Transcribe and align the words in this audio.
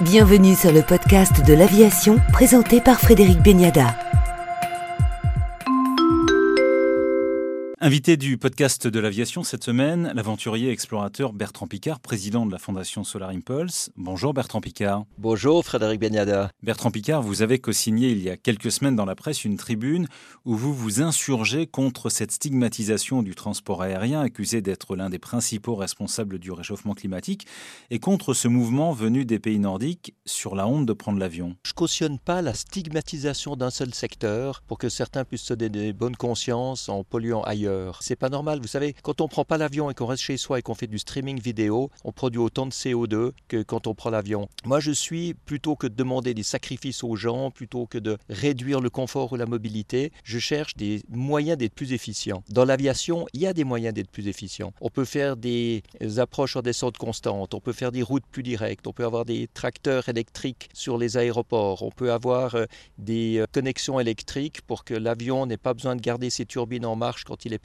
Bienvenue 0.00 0.54
sur 0.54 0.72
le 0.72 0.80
podcast 0.80 1.44
de 1.44 1.52
l'aviation 1.52 2.18
présenté 2.32 2.80
par 2.80 2.98
Frédéric 2.98 3.42
Beniada. 3.42 3.94
Invité 7.82 8.18
du 8.18 8.36
podcast 8.36 8.86
de 8.86 9.00
l'aviation 9.00 9.42
cette 9.42 9.64
semaine, 9.64 10.12
l'aventurier 10.14 10.70
explorateur 10.70 11.32
Bertrand 11.32 11.66
Picard, 11.66 11.98
président 11.98 12.44
de 12.44 12.52
la 12.52 12.58
Fondation 12.58 13.04
Solar 13.04 13.30
Impulse. 13.30 13.90
Bonjour 13.96 14.34
Bertrand 14.34 14.60
Picard. 14.60 15.06
Bonjour 15.16 15.64
Frédéric 15.64 15.98
Beniada. 15.98 16.50
Bertrand 16.62 16.90
Picard, 16.90 17.22
vous 17.22 17.40
avez 17.40 17.58
co-signé 17.58 18.10
il 18.10 18.20
y 18.20 18.28
a 18.28 18.36
quelques 18.36 18.70
semaines 18.70 18.96
dans 18.96 19.06
la 19.06 19.14
presse 19.14 19.46
une 19.46 19.56
tribune 19.56 20.08
où 20.44 20.56
vous 20.56 20.74
vous 20.74 21.00
insurgez 21.00 21.66
contre 21.66 22.10
cette 22.10 22.32
stigmatisation 22.32 23.22
du 23.22 23.34
transport 23.34 23.80
aérien 23.80 24.20
accusé 24.20 24.60
d'être 24.60 24.94
l'un 24.94 25.08
des 25.08 25.18
principaux 25.18 25.74
responsables 25.74 26.38
du 26.38 26.52
réchauffement 26.52 26.92
climatique 26.92 27.46
et 27.88 27.98
contre 27.98 28.34
ce 28.34 28.46
mouvement 28.46 28.92
venu 28.92 29.24
des 29.24 29.38
pays 29.38 29.58
nordiques 29.58 30.14
sur 30.26 30.54
la 30.54 30.66
honte 30.66 30.84
de 30.84 30.92
prendre 30.92 31.18
l'avion. 31.18 31.56
Je 31.64 31.72
cautionne 31.72 32.18
pas 32.18 32.42
la 32.42 32.52
stigmatisation 32.52 33.56
d'un 33.56 33.70
seul 33.70 33.94
secteur 33.94 34.60
pour 34.66 34.76
que 34.76 34.90
certains 34.90 35.24
puissent 35.24 35.44
se 35.44 35.54
donner 35.54 35.70
des 35.70 35.92
bonnes 35.94 36.16
consciences 36.16 36.90
en 36.90 37.04
polluant 37.04 37.40
ailleurs. 37.40 37.69
C'est 38.00 38.16
pas 38.16 38.28
normal. 38.28 38.60
Vous 38.60 38.68
savez, 38.68 38.94
quand 39.02 39.20
on 39.20 39.28
prend 39.28 39.44
pas 39.44 39.58
l'avion 39.58 39.90
et 39.90 39.94
qu'on 39.94 40.06
reste 40.06 40.22
chez 40.22 40.36
soi 40.36 40.58
et 40.58 40.62
qu'on 40.62 40.74
fait 40.74 40.86
du 40.86 40.98
streaming 40.98 41.40
vidéo, 41.40 41.90
on 42.04 42.12
produit 42.12 42.40
autant 42.40 42.66
de 42.66 42.72
CO2 42.72 43.32
que 43.48 43.62
quand 43.62 43.86
on 43.86 43.94
prend 43.94 44.10
l'avion. 44.10 44.48
Moi, 44.64 44.80
je 44.80 44.92
suis 44.92 45.34
plutôt 45.34 45.76
que 45.76 45.86
de 45.86 45.94
demander 45.94 46.34
des 46.34 46.42
sacrifices 46.42 47.04
aux 47.04 47.16
gens, 47.16 47.50
plutôt 47.50 47.86
que 47.86 47.98
de 47.98 48.18
réduire 48.28 48.80
le 48.80 48.90
confort 48.90 49.32
ou 49.32 49.36
la 49.36 49.46
mobilité, 49.46 50.12
je 50.24 50.38
cherche 50.38 50.76
des 50.76 51.02
moyens 51.08 51.58
d'être 51.58 51.74
plus 51.74 51.92
efficients. 51.92 52.42
Dans 52.48 52.64
l'aviation, 52.64 53.26
il 53.32 53.40
y 53.40 53.46
a 53.46 53.52
des 53.52 53.64
moyens 53.64 53.94
d'être 53.94 54.10
plus 54.10 54.28
efficients. 54.28 54.72
On 54.80 54.90
peut 54.90 55.04
faire 55.04 55.36
des 55.36 55.82
approches 56.18 56.56
en 56.56 56.62
descente 56.62 56.98
constante, 56.98 57.54
on 57.54 57.60
peut 57.60 57.72
faire 57.72 57.92
des 57.92 58.02
routes 58.02 58.26
plus 58.30 58.42
directes, 58.42 58.86
on 58.86 58.92
peut 58.92 59.04
avoir 59.04 59.24
des 59.24 59.48
tracteurs 59.52 60.08
électriques 60.08 60.68
sur 60.72 60.98
les 60.98 61.16
aéroports, 61.16 61.82
on 61.82 61.90
peut 61.90 62.12
avoir 62.12 62.54
euh, 62.54 62.64
des 62.98 63.38
euh, 63.38 63.46
connexions 63.52 64.00
électriques 64.00 64.62
pour 64.62 64.84
que 64.84 64.94
l'avion 64.94 65.46
n'ait 65.46 65.56
pas 65.56 65.74
besoin 65.74 65.96
de 65.96 66.00
garder 66.00 66.30
ses 66.30 66.46
turbines 66.46 66.86
en 66.86 66.96
marche 66.96 67.24
quand 67.24 67.44
il 67.44 67.52
est 67.52 67.58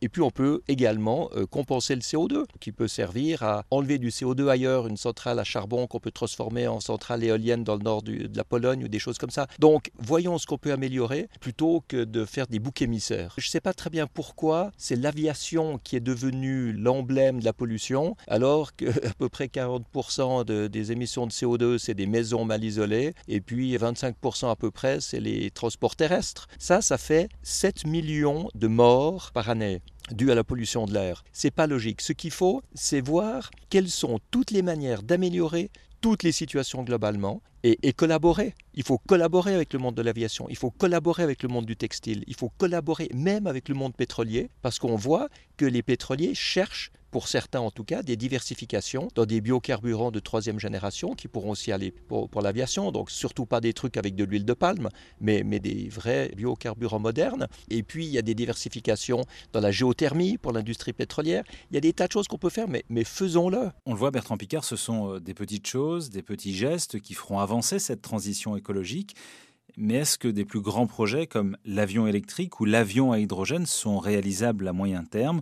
Et 0.00 0.08
puis 0.08 0.22
on 0.22 0.30
peut 0.30 0.62
également 0.68 1.30
euh, 1.34 1.46
compenser 1.46 1.94
le 1.94 2.00
CO2 2.00 2.44
qui 2.60 2.72
peut 2.72 2.88
servir 2.88 3.42
à 3.42 3.64
enlever 3.70 3.98
du 3.98 4.10
CO2 4.10 4.48
ailleurs, 4.48 4.86
une 4.86 4.96
centrale 4.96 5.38
à 5.38 5.44
charbon 5.44 5.86
qu'on 5.86 6.00
peut 6.00 6.10
transformer 6.10 6.66
en 6.66 6.80
centrale 6.80 7.24
éolienne 7.24 7.64
dans 7.64 7.76
le 7.76 7.82
nord 7.82 8.02
de 8.02 8.30
la 8.34 8.44
Pologne 8.44 8.84
ou 8.84 8.88
des 8.88 8.98
choses 8.98 9.18
comme 9.18 9.30
ça. 9.30 9.46
Donc 9.58 9.90
voyons 9.98 10.38
ce 10.38 10.46
qu'on 10.46 10.58
peut 10.58 10.72
améliorer 10.72 11.28
plutôt 11.40 11.82
que 11.88 12.04
de 12.04 12.24
faire 12.24 12.46
des 12.46 12.58
boucs 12.58 12.82
émissaires. 12.82 13.34
Je 13.38 13.46
ne 13.46 13.50
sais 13.50 13.60
pas 13.60 13.74
très 13.74 13.90
bien 13.90 14.06
pourquoi 14.06 14.72
c'est 14.76 14.96
l'aviation 14.96 15.78
qui 15.78 15.96
est 15.96 16.00
devenue 16.00 16.72
l'emblème 16.72 17.40
de 17.40 17.44
la 17.44 17.52
pollution 17.52 18.16
alors 18.26 18.76
que 18.76 18.86
à 19.06 19.14
peu 19.18 19.28
près 19.28 19.46
40% 19.46 20.68
des 20.68 20.92
émissions 20.92 21.26
de 21.26 21.32
CO2 21.32 21.78
c'est 21.78 21.94
des 21.94 22.06
maisons 22.06 22.44
mal 22.44 22.64
isolées 22.64 23.14
et 23.26 23.40
puis 23.40 23.76
25% 23.76 24.50
à 24.50 24.56
peu 24.56 24.70
près 24.70 25.00
c'est 25.00 25.20
les 25.20 25.50
transports 25.50 25.96
terrestres. 25.96 26.48
Ça, 26.58 26.80
ça 26.80 26.98
fait 26.98 27.28
7 27.42 27.86
millions 27.86 28.48
de 28.54 28.66
morts 28.66 29.30
par 29.38 29.50
année 29.50 29.82
dû 30.10 30.32
à 30.32 30.34
la 30.34 30.42
pollution 30.42 30.84
de 30.84 30.92
l'air. 30.92 31.22
C'est 31.32 31.52
pas 31.52 31.68
logique. 31.68 32.00
Ce 32.00 32.12
qu'il 32.12 32.32
faut, 32.32 32.60
c'est 32.74 33.00
voir 33.00 33.52
quelles 33.70 33.88
sont 33.88 34.18
toutes 34.32 34.50
les 34.50 34.62
manières 34.62 35.04
d'améliorer 35.04 35.70
toutes 36.00 36.24
les 36.24 36.32
situations 36.32 36.82
globalement 36.82 37.40
et, 37.82 37.92
collaborer. 37.92 38.54
Il 38.74 38.84
faut 38.84 38.98
collaborer 38.98 39.54
avec 39.54 39.72
le 39.72 39.78
monde 39.78 39.94
de 39.94 40.02
l'aviation, 40.02 40.46
il 40.48 40.56
faut 40.56 40.70
collaborer 40.70 41.22
avec 41.22 41.42
le 41.42 41.48
monde 41.48 41.66
du 41.66 41.76
textile, 41.76 42.22
il 42.26 42.34
faut 42.34 42.50
collaborer 42.58 43.10
même 43.14 43.46
avec 43.46 43.68
le 43.68 43.74
monde 43.74 43.94
pétrolier, 43.94 44.50
parce 44.62 44.78
qu'on 44.78 44.96
voit 44.96 45.28
que 45.56 45.64
les 45.64 45.82
pétroliers 45.82 46.34
cherchent, 46.34 46.92
pour 47.10 47.26
certains 47.26 47.60
en 47.60 47.70
tout 47.70 47.84
cas, 47.84 48.02
des 48.02 48.16
diversifications 48.16 49.08
dans 49.14 49.24
des 49.24 49.40
biocarburants 49.40 50.10
de 50.10 50.20
troisième 50.20 50.60
génération 50.60 51.14
qui 51.14 51.26
pourront 51.26 51.50
aussi 51.50 51.72
aller 51.72 51.90
pour, 51.90 52.28
pour 52.28 52.42
l'aviation. 52.42 52.92
Donc 52.92 53.10
surtout 53.10 53.46
pas 53.46 53.60
des 53.60 53.72
trucs 53.72 53.96
avec 53.96 54.14
de 54.14 54.24
l'huile 54.24 54.44
de 54.44 54.52
palme, 54.52 54.90
mais, 55.20 55.42
mais 55.42 55.58
des 55.58 55.88
vrais 55.88 56.30
biocarburants 56.36 57.00
modernes. 57.00 57.48
Et 57.70 57.82
puis 57.82 58.06
il 58.06 58.12
y 58.12 58.18
a 58.18 58.22
des 58.22 58.34
diversifications 58.34 59.22
dans 59.52 59.60
la 59.60 59.70
géothermie 59.70 60.36
pour 60.38 60.52
l'industrie 60.52 60.92
pétrolière. 60.92 61.44
Il 61.70 61.74
y 61.74 61.78
a 61.78 61.80
des 61.80 61.92
tas 61.92 62.06
de 62.06 62.12
choses 62.12 62.28
qu'on 62.28 62.38
peut 62.38 62.50
faire, 62.50 62.68
mais, 62.68 62.84
mais 62.90 63.04
faisons-le. 63.04 63.70
On 63.86 63.92
le 63.92 63.98
voit, 63.98 64.10
Bertrand 64.10 64.36
Picard, 64.36 64.64
ce 64.64 64.76
sont 64.76 65.14
euh, 65.14 65.20
des 65.20 65.34
petites 65.34 65.66
choses, 65.66 66.10
des 66.10 66.22
petits 66.22 66.54
gestes 66.54 67.00
qui 67.00 67.14
feront 67.14 67.38
avancer 67.40 67.57
cette 67.78 68.02
transition 68.02 68.56
écologique. 68.56 69.14
Mais 69.76 69.94
est-ce 69.94 70.18
que 70.18 70.28
des 70.28 70.44
plus 70.44 70.60
grands 70.60 70.86
projets 70.86 71.26
comme 71.26 71.56
l'avion 71.64 72.06
électrique 72.06 72.60
ou 72.60 72.64
l'avion 72.64 73.12
à 73.12 73.18
hydrogène 73.18 73.66
sont 73.66 73.98
réalisables 73.98 74.66
à 74.66 74.72
moyen 74.72 75.04
terme 75.04 75.40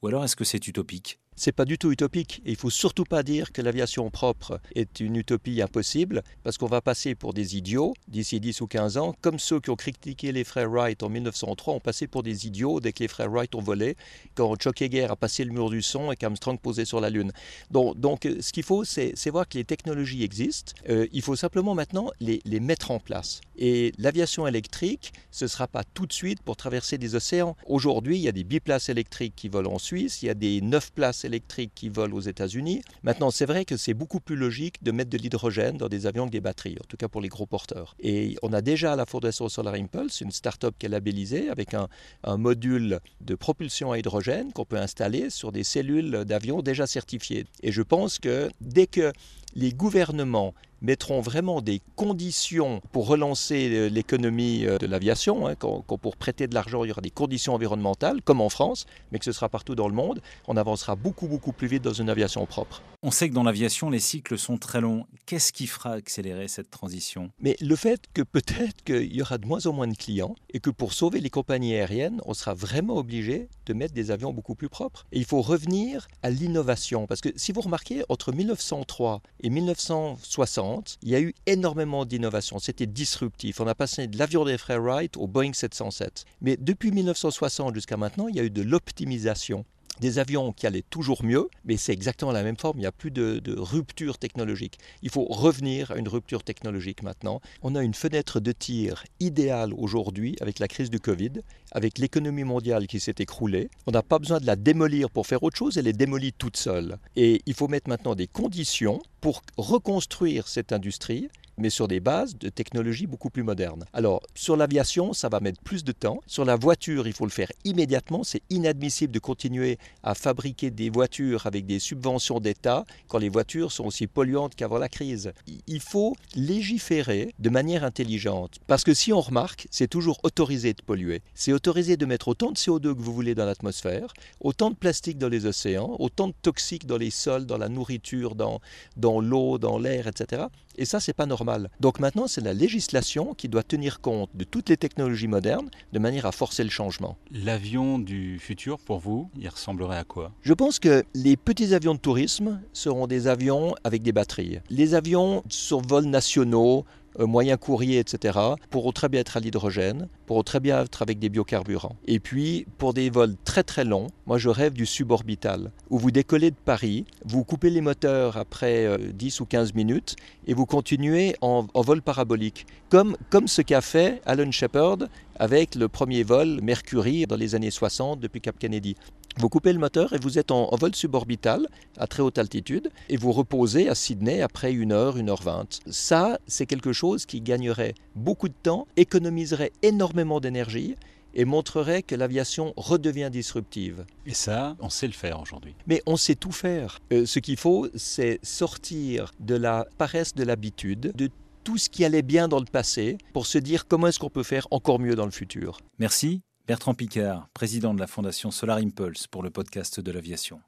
Ou 0.00 0.08
alors 0.08 0.24
est-ce 0.24 0.36
que 0.36 0.44
c'est 0.44 0.66
utopique? 0.66 1.18
C'est 1.36 1.52
pas 1.52 1.64
du 1.64 1.78
tout 1.78 1.92
utopique. 1.92 2.42
Et 2.44 2.50
il 2.50 2.56
faut 2.56 2.70
surtout 2.70 3.04
pas 3.04 3.22
dire 3.22 3.52
que 3.52 3.62
l'aviation 3.62 4.10
propre 4.10 4.60
est 4.74 5.00
une 5.00 5.16
utopie 5.16 5.62
impossible, 5.62 6.22
parce 6.42 6.58
qu'on 6.58 6.66
va 6.66 6.80
passer 6.80 7.14
pour 7.14 7.34
des 7.34 7.56
idiots 7.56 7.94
d'ici 8.08 8.40
10 8.40 8.60
ou 8.60 8.66
15 8.66 8.96
ans, 8.96 9.14
comme 9.20 9.38
ceux 9.38 9.60
qui 9.60 9.70
ont 9.70 9.76
critiqué 9.76 10.32
les 10.32 10.44
frères 10.44 10.70
Wright 10.70 11.02
en 11.02 11.08
1903 11.08 11.74
ont 11.74 11.80
passé 11.80 12.06
pour 12.06 12.22
des 12.22 12.46
idiots 12.46 12.80
dès 12.80 12.92
que 12.92 13.00
les 13.00 13.08
frères 13.08 13.30
Wright 13.30 13.54
ont 13.54 13.62
volé, 13.62 13.96
quand 14.34 14.54
Chuck 14.56 14.80
Yeager 14.80 15.04
a 15.10 15.16
passé 15.16 15.44
le 15.44 15.52
mur 15.52 15.70
du 15.70 15.82
son 15.82 16.12
et 16.12 16.16
qu'Armstrong 16.16 16.58
posait 16.58 16.84
sur 16.84 17.00
la 17.00 17.10
Lune. 17.10 17.32
Donc, 17.70 17.98
donc 17.98 18.28
ce 18.40 18.52
qu'il 18.52 18.62
faut, 18.62 18.84
c'est 18.84 19.30
voir 19.30 19.48
que 19.48 19.58
les 19.58 19.64
technologies 19.64 20.22
existent. 20.22 20.72
Euh, 20.88 21.06
il 21.12 21.22
faut 21.22 21.36
simplement 21.36 21.74
maintenant 21.74 22.10
les, 22.20 22.40
les 22.44 22.60
mettre 22.60 22.90
en 22.90 23.00
place. 23.00 23.40
Et 23.56 23.92
l'aviation 23.98 24.46
électrique, 24.46 25.12
ce 25.30 25.44
ne 25.44 25.48
sera 25.48 25.68
pas 25.68 25.84
tout 25.84 26.06
de 26.06 26.12
suite 26.12 26.42
pour 26.42 26.56
traverser 26.56 26.98
des 26.98 27.14
océans. 27.14 27.56
Aujourd'hui, 27.66 28.16
il 28.16 28.22
y 28.22 28.28
a 28.28 28.32
des 28.32 28.44
biplaces 28.44 28.88
électriques 28.88 29.34
qui 29.36 29.48
volent 29.48 29.72
en 29.72 29.78
Suisse, 29.78 30.22
il 30.22 30.26
y 30.26 30.30
a 30.30 30.34
des 30.34 30.60
neuf 30.60 30.92
places 30.92 31.23
électriques 31.24 31.72
qui 31.74 31.88
volent 31.88 32.16
aux 32.16 32.20
États-Unis. 32.20 32.82
Maintenant, 33.02 33.30
c'est 33.30 33.46
vrai 33.46 33.64
que 33.64 33.76
c'est 33.76 33.94
beaucoup 33.94 34.20
plus 34.20 34.36
logique 34.36 34.82
de 34.82 34.92
mettre 34.92 35.10
de 35.10 35.18
l'hydrogène 35.18 35.76
dans 35.76 35.88
des 35.88 36.06
avions 36.06 36.24
avec 36.24 36.32
des 36.32 36.40
batteries, 36.40 36.76
en 36.80 36.86
tout 36.88 36.96
cas 36.96 37.08
pour 37.08 37.20
les 37.20 37.28
gros 37.28 37.46
porteurs. 37.46 37.96
Et 38.00 38.36
on 38.42 38.52
a 38.52 38.60
déjà 38.60 38.92
à 38.92 38.96
la 38.96 39.06
Fondation 39.06 39.48
Solar 39.48 39.74
Impulse 39.74 40.20
une 40.20 40.30
start-up 40.30 40.74
qui 40.78 40.86
est 40.86 40.88
labellisée 40.88 41.48
avec 41.48 41.74
un 41.74 41.88
module 42.36 43.00
de 43.20 43.34
propulsion 43.34 43.92
à 43.92 43.98
hydrogène 43.98 44.52
qu'on 44.52 44.64
peut 44.64 44.78
installer 44.78 45.30
sur 45.30 45.52
des 45.52 45.64
cellules 45.64 46.24
d'avions 46.24 46.62
déjà 46.62 46.86
certifiées. 46.86 47.46
Et 47.62 47.72
je 47.72 47.82
pense 47.82 48.18
que 48.18 48.50
dès 48.60 48.86
que 48.86 49.12
les 49.54 49.72
gouvernements 49.72 50.54
mettront 50.84 51.20
vraiment 51.20 51.62
des 51.62 51.80
conditions 51.96 52.80
pour 52.92 53.06
relancer 53.06 53.70
euh, 53.70 53.88
l'économie 53.88 54.66
euh, 54.66 54.78
de 54.78 54.86
l'aviation, 54.86 55.48
hein, 55.48 55.54
quand, 55.56 55.82
pour 55.82 56.16
prêter 56.16 56.46
de 56.46 56.54
l'argent, 56.54 56.84
il 56.84 56.88
y 56.88 56.90
aura 56.90 57.00
des 57.00 57.10
conditions 57.10 57.54
environnementales, 57.54 58.20
comme 58.22 58.40
en 58.40 58.50
France, 58.50 58.86
mais 59.10 59.18
que 59.18 59.24
ce 59.24 59.32
sera 59.32 59.48
partout 59.48 59.74
dans 59.74 59.88
le 59.88 59.94
monde, 59.94 60.20
on 60.46 60.56
avancera 60.56 60.94
beaucoup, 60.94 61.26
beaucoup 61.26 61.52
plus 61.52 61.68
vite 61.68 61.82
dans 61.82 61.92
une 61.92 62.10
aviation 62.10 62.44
propre. 62.46 62.82
On 63.02 63.10
sait 63.10 63.28
que 63.28 63.34
dans 63.34 63.42
l'aviation, 63.42 63.90
les 63.90 63.98
cycles 63.98 64.38
sont 64.38 64.56
très 64.56 64.80
longs. 64.80 65.06
Qu'est-ce 65.26 65.52
qui 65.52 65.66
fera 65.66 65.92
accélérer 65.92 66.48
cette 66.48 66.70
transition? 66.70 67.30
Mais 67.38 67.56
le 67.60 67.76
fait 67.76 68.00
que 68.14 68.22
peut-être 68.22 68.82
qu'il 68.84 69.14
y 69.14 69.20
aura 69.20 69.38
de 69.38 69.46
moins 69.46 69.66
en 69.66 69.72
moins 69.72 69.88
de 69.88 69.96
clients 69.96 70.34
et 70.52 70.60
que 70.60 70.70
pour 70.70 70.92
sauver 70.94 71.20
les 71.20 71.30
compagnies 71.30 71.74
aériennes, 71.74 72.20
on 72.24 72.32
sera 72.34 72.54
vraiment 72.54 72.96
obligé 72.96 73.48
de 73.66 73.74
mettre 73.74 73.94
des 73.94 74.10
avions 74.10 74.32
beaucoup 74.32 74.54
plus 74.54 74.68
propres. 74.68 75.06
Et 75.12 75.18
il 75.18 75.24
faut 75.24 75.42
revenir 75.42 76.08
à 76.22 76.30
l'innovation, 76.30 77.06
parce 77.06 77.20
que 77.20 77.28
si 77.36 77.52
vous 77.52 77.60
remarquez, 77.60 78.04
entre 78.08 78.32
1903 78.32 79.20
et 79.42 79.50
1960, 79.50 80.73
il 81.02 81.10
y 81.10 81.14
a 81.14 81.20
eu 81.20 81.34
énormément 81.46 82.04
d'innovations. 82.04 82.58
C'était 82.58 82.86
disruptif. 82.86 83.60
On 83.60 83.66
a 83.66 83.74
passé 83.74 84.06
de 84.06 84.18
l'avion 84.18 84.44
des 84.44 84.58
frères 84.58 84.82
Wright 84.82 85.16
au 85.16 85.26
Boeing 85.26 85.52
707. 85.52 86.24
Mais 86.40 86.56
depuis 86.56 86.90
1960 86.90 87.74
jusqu'à 87.74 87.96
maintenant, 87.96 88.28
il 88.28 88.36
y 88.36 88.40
a 88.40 88.44
eu 88.44 88.50
de 88.50 88.62
l'optimisation 88.62 89.64
des 90.00 90.18
avions 90.18 90.52
qui 90.52 90.66
allaient 90.66 90.84
toujours 90.88 91.24
mieux, 91.24 91.48
mais 91.64 91.76
c'est 91.76 91.92
exactement 91.92 92.32
la 92.32 92.42
même 92.42 92.56
forme, 92.56 92.78
il 92.78 92.80
n'y 92.80 92.86
a 92.86 92.92
plus 92.92 93.10
de, 93.10 93.38
de, 93.38 93.58
rupture 93.58 94.18
technologique. 94.18 94.78
Il 95.02 95.10
faut 95.10 95.24
revenir 95.24 95.90
à 95.90 95.96
une 95.96 96.08
rupture 96.08 96.42
technologique 96.42 97.02
maintenant. 97.02 97.40
On 97.62 97.74
a 97.74 97.82
une 97.82 97.94
fenêtre 97.94 98.40
de 98.40 98.52
tir 98.52 99.04
idéale 99.20 99.72
aujourd'hui 99.76 100.36
avec 100.40 100.58
la 100.58 100.68
crise 100.68 100.90
du 100.90 101.00
Covid, 101.00 101.32
avec 101.72 101.98
l'économie 101.98 102.44
mondiale 102.44 102.86
qui 102.86 103.00
s'est 103.00 103.14
écroulée. 103.18 103.68
On 103.86 103.92
n'a 103.92 104.02
pas 104.02 104.18
besoin 104.18 104.40
de 104.40 104.46
la 104.46 104.56
démolir 104.56 105.10
pour 105.10 105.26
faire 105.26 105.42
autre 105.42 105.56
chose, 105.56 105.78
elle 105.78 105.88
est 105.88 105.92
démolie 105.92 106.32
toute 106.32 106.56
seule. 106.56 106.98
Et 107.16 107.42
il 107.46 107.54
faut 107.54 107.68
mettre 107.68 107.88
maintenant 107.88 108.14
des 108.14 108.26
conditions 108.26 109.00
pour 109.20 109.42
reconstruire 109.56 110.48
cette 110.48 110.72
industrie 110.72 111.28
mais 111.58 111.70
sur 111.70 111.88
des 111.88 112.00
bases 112.00 112.36
de 112.36 112.48
technologies 112.48 113.06
beaucoup 113.06 113.30
plus 113.30 113.42
modernes. 113.42 113.84
Alors, 113.92 114.22
sur 114.34 114.56
l'aviation, 114.56 115.12
ça 115.12 115.28
va 115.28 115.40
mettre 115.40 115.60
plus 115.62 115.84
de 115.84 115.92
temps. 115.92 116.20
Sur 116.26 116.44
la 116.44 116.56
voiture, 116.56 117.06
il 117.06 117.12
faut 117.12 117.24
le 117.24 117.30
faire 117.30 117.50
immédiatement. 117.64 118.24
C'est 118.24 118.42
inadmissible 118.50 119.12
de 119.12 119.18
continuer 119.18 119.78
à 120.02 120.14
fabriquer 120.14 120.70
des 120.70 120.90
voitures 120.90 121.46
avec 121.46 121.66
des 121.66 121.78
subventions 121.78 122.40
d'État 122.40 122.84
quand 123.08 123.18
les 123.18 123.28
voitures 123.28 123.72
sont 123.72 123.84
aussi 123.84 124.06
polluantes 124.06 124.54
qu'avant 124.54 124.78
la 124.78 124.88
crise. 124.88 125.32
Il 125.66 125.80
faut 125.80 126.16
légiférer 126.34 127.34
de 127.38 127.50
manière 127.50 127.84
intelligente. 127.84 128.58
Parce 128.66 128.84
que 128.84 128.94
si 128.94 129.12
on 129.12 129.20
remarque, 129.20 129.66
c'est 129.70 129.88
toujours 129.88 130.18
autorisé 130.22 130.72
de 130.72 130.82
polluer. 130.82 131.22
C'est 131.34 131.52
autorisé 131.52 131.96
de 131.96 132.06
mettre 132.06 132.28
autant 132.28 132.50
de 132.50 132.56
CO2 132.56 132.94
que 132.94 133.00
vous 133.00 133.14
voulez 133.14 133.34
dans 133.34 133.44
l'atmosphère, 133.44 134.12
autant 134.40 134.70
de 134.70 134.76
plastique 134.76 135.18
dans 135.18 135.28
les 135.28 135.46
océans, 135.46 135.96
autant 135.98 136.28
de 136.28 136.34
toxiques 136.42 136.86
dans 136.86 136.96
les 136.96 137.10
sols, 137.10 137.46
dans 137.46 137.58
la 137.58 137.68
nourriture, 137.68 138.34
dans, 138.34 138.60
dans 138.96 139.20
l'eau, 139.20 139.58
dans 139.58 139.78
l'air, 139.78 140.08
etc. 140.08 140.44
Et 140.76 140.84
ça, 140.84 140.98
c'est 140.98 141.12
pas 141.12 141.26
normal 141.26 141.43
Donc 141.80 142.00
maintenant, 142.00 142.26
c'est 142.26 142.40
la 142.40 142.52
législation 142.52 143.34
qui 143.34 143.48
doit 143.48 143.62
tenir 143.62 144.00
compte 144.00 144.30
de 144.34 144.44
toutes 144.44 144.68
les 144.68 144.76
technologies 144.76 145.28
modernes 145.28 145.68
de 145.92 145.98
manière 145.98 146.26
à 146.26 146.32
forcer 146.32 146.64
le 146.64 146.70
changement. 146.70 147.16
L'avion 147.30 147.98
du 147.98 148.38
futur, 148.38 148.78
pour 148.78 148.98
vous, 148.98 149.30
il 149.38 149.48
ressemblerait 149.48 149.98
à 149.98 150.04
quoi? 150.04 150.32
Je 150.42 150.52
pense 150.52 150.78
que 150.78 151.04
les 151.14 151.36
petits 151.36 151.74
avions 151.74 151.94
de 151.94 152.00
tourisme 152.00 152.60
seront 152.72 153.06
des 153.06 153.26
avions 153.26 153.74
avec 153.84 154.02
des 154.02 154.12
batteries. 154.12 154.58
Les 154.70 154.94
avions 154.94 155.42
sur 155.48 155.80
vol 155.80 156.04
nationaux, 156.04 156.84
euh, 157.20 157.26
moyens 157.26 157.58
courriers, 157.60 157.98
etc., 157.98 158.38
pourront 158.70 158.92
très 158.92 159.08
bien 159.08 159.20
être 159.20 159.36
à 159.36 159.40
l'hydrogène, 159.40 160.08
pourront 160.26 160.42
très 160.42 160.60
bien 160.60 160.82
être 160.82 161.02
avec 161.02 161.18
des 161.18 161.28
biocarburants. 161.28 161.96
Et 162.06 162.20
puis, 162.20 162.66
pour 162.78 162.94
des 162.94 163.10
vols 163.10 163.36
très 163.44 163.62
très 163.62 163.84
longs, 163.84 164.08
moi 164.26 164.38
je 164.38 164.48
rêve 164.48 164.72
du 164.72 164.86
suborbital, 164.86 165.70
où 165.90 165.98
vous 165.98 166.10
décollez 166.10 166.50
de 166.50 166.56
Paris, 166.64 167.04
vous 167.24 167.44
coupez 167.44 167.70
les 167.70 167.80
moteurs 167.80 168.36
après 168.36 168.88
10 169.12 169.40
euh, 169.40 169.42
ou 169.42 169.46
15 169.46 169.74
minutes, 169.74 170.16
et 170.46 170.54
vous 170.54 170.66
continuez 170.66 171.36
en, 171.40 171.66
en 171.72 171.80
vol 171.82 172.02
parabolique, 172.02 172.66
comme, 172.88 173.16
comme 173.30 173.48
ce 173.48 173.62
qu'a 173.62 173.80
fait 173.80 174.20
Alan 174.26 174.50
Shepard 174.50 174.98
avec 175.36 175.74
le 175.74 175.88
premier 175.88 176.22
vol 176.22 176.60
Mercury 176.62 177.26
dans 177.26 177.36
les 177.36 177.54
années 177.54 177.70
60 177.70 178.20
depuis 178.20 178.40
Cap 178.40 178.58
Kennedy. 178.58 178.96
Vous 179.36 179.48
coupez 179.48 179.72
le 179.72 179.80
moteur 179.80 180.12
et 180.12 180.18
vous 180.18 180.38
êtes 180.38 180.52
en, 180.52 180.74
vol 180.76 180.94
suborbital 180.94 181.66
à 181.98 182.06
très 182.06 182.22
haute 182.22 182.38
altitude 182.38 182.90
et 183.08 183.16
vous 183.16 183.32
reposez 183.32 183.88
à 183.88 183.94
Sydney 183.94 184.42
après 184.42 184.72
une 184.72 184.92
heure, 184.92 185.16
une 185.16 185.28
heure 185.28 185.42
vingt. 185.42 185.80
Ça, 185.86 186.38
c'est 186.46 186.66
quelque 186.66 186.92
chose 186.92 187.26
qui 187.26 187.40
gagnerait 187.40 187.94
beaucoup 188.14 188.48
de 188.48 188.54
temps, 188.62 188.86
économiserait 188.96 189.72
énormément 189.82 190.38
d'énergie 190.38 190.94
et 191.34 191.44
montrerait 191.44 192.02
que 192.02 192.14
l'aviation 192.14 192.72
redevient 192.76 193.28
disruptive. 193.30 194.04
Et 194.24 194.34
ça, 194.34 194.76
on 194.78 194.88
sait 194.88 195.08
le 195.08 195.12
faire 195.12 195.40
aujourd'hui. 195.40 195.74
Mais 195.86 196.00
on 196.06 196.16
sait 196.16 196.36
tout 196.36 196.52
faire. 196.52 197.00
Euh, 197.12 197.26
ce 197.26 197.40
qu'il 197.40 197.56
faut, 197.56 197.88
c'est 197.96 198.38
sortir 198.42 199.32
de 199.40 199.56
la 199.56 199.86
paresse 199.98 200.34
de 200.34 200.44
l'habitude, 200.44 201.12
de 201.16 201.28
tout 201.64 201.78
ce 201.78 201.88
qui 201.88 202.04
allait 202.04 202.22
bien 202.22 202.46
dans 202.46 202.60
le 202.60 202.66
passé, 202.66 203.18
pour 203.32 203.46
se 203.46 203.58
dire 203.58 203.88
comment 203.88 204.06
est-ce 204.06 204.18
qu'on 204.18 204.30
peut 204.30 204.42
faire 204.42 204.68
encore 204.70 205.00
mieux 205.00 205.16
dans 205.16 205.24
le 205.24 205.30
futur. 205.30 205.78
Merci. 205.98 206.42
Bertrand 206.66 206.94
Picard, 206.94 207.48
président 207.52 207.92
de 207.92 208.00
la 208.00 208.06
Fondation 208.06 208.50
Solar 208.50 208.78
Impulse 208.78 209.26
pour 209.26 209.42
le 209.42 209.50
podcast 209.50 210.00
de 210.00 210.12
l'aviation. 210.12 210.60